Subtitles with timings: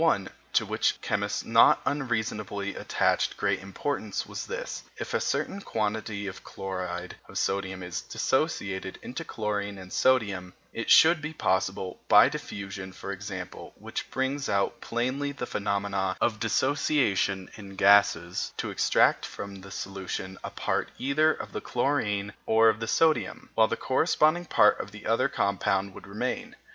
[0.01, 6.25] One, to which chemists not unreasonably attached great importance, was this: If a certain quantity
[6.25, 12.29] of chloride of sodium is dissociated into chlorine and sodium, it should be possible, by
[12.29, 19.23] diffusion, for example, which brings out plainly the phenomena of dissociation in gases, to extract
[19.23, 23.77] from the solution a part either of the chlorine or of the sodium, while the
[23.77, 26.55] corresponding part of the other compound would remain.